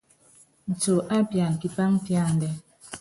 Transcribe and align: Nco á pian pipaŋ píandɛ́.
Nco 0.71 0.95
á 1.15 1.17
pian 1.29 1.53
pipaŋ 1.61 1.91
píandɛ́. 2.05 2.51